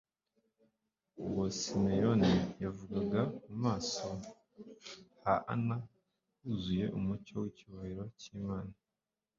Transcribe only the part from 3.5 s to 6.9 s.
maso ha Ana huzuye